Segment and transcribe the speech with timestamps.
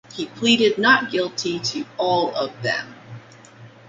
[0.15, 2.95] He pleaded not guilty to all of them.